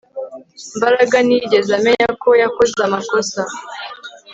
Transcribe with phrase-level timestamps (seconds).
[0.77, 3.41] Mbaraga ntiyigeze amenya ko yakoze amakosa